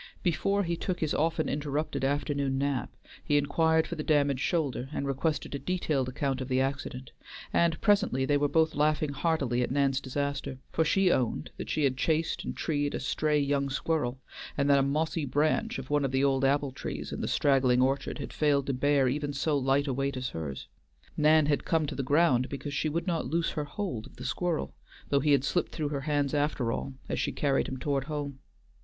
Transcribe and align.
Before 0.23 0.63
he 0.63 0.75
took 0.75 0.99
his 0.99 1.13
often 1.13 1.47
interrupted 1.47 2.03
afternoon 2.03 2.57
nap, 2.57 2.91
he 3.23 3.37
inquired 3.37 3.85
for 3.85 3.93
the 3.93 4.01
damaged 4.01 4.39
shoulder 4.41 4.89
and 4.91 5.05
requested 5.05 5.53
a 5.53 5.59
detailed 5.59 6.09
account 6.09 6.41
of 6.41 6.47
the 6.47 6.59
accident; 6.59 7.11
and 7.53 7.79
presently 7.81 8.25
they 8.25 8.35
were 8.35 8.47
both 8.47 8.73
laughing 8.73 9.13
heartily 9.13 9.61
at 9.61 9.69
Nan's 9.69 10.01
disaster, 10.01 10.57
for 10.71 10.83
she 10.83 11.11
owned 11.11 11.51
that 11.57 11.69
she 11.69 11.83
had 11.83 11.97
chased 11.97 12.43
and 12.43 12.57
treed 12.57 12.95
a 12.95 12.99
stray 12.99 13.39
young 13.39 13.69
squirrel, 13.69 14.19
and 14.57 14.67
that 14.71 14.79
a 14.79 14.81
mossy 14.81 15.23
branch 15.23 15.77
of 15.77 15.91
one 15.91 16.03
of 16.03 16.09
the 16.11 16.23
old 16.23 16.43
apple 16.43 16.71
trees 16.71 17.11
in 17.13 17.21
the 17.21 17.27
straggling 17.27 17.79
orchard 17.79 18.17
had 18.17 18.33
failed 18.33 18.65
to 18.65 18.73
bear 18.73 19.07
even 19.07 19.31
so 19.31 19.55
light 19.55 19.85
a 19.85 19.93
weight 19.93 20.17
as 20.17 20.29
hers. 20.29 20.67
Nan 21.15 21.45
had 21.45 21.63
come 21.63 21.85
to 21.85 21.93
the 21.93 22.01
ground 22.01 22.49
because 22.49 22.73
she 22.73 22.89
would 22.89 23.05
not 23.05 23.27
loose 23.27 23.51
her 23.51 23.65
hold 23.65 24.07
of 24.07 24.15
the 24.15 24.25
squirrel, 24.25 24.73
though 25.09 25.19
he 25.19 25.31
had 25.33 25.43
slipped 25.43 25.71
through 25.71 25.89
her 25.89 26.01
hands 26.01 26.33
after 26.33 26.71
all 26.71 26.95
as 27.07 27.19
she 27.19 27.31
carried 27.31 27.67
him 27.67 27.77
towards 27.77 28.07
home. 28.07 28.39